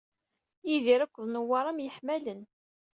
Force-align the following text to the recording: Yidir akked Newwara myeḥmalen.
Yidir 0.69 0.99
akked 1.05 1.21
Newwara 1.31 1.71
myeḥmalen. 1.73 2.41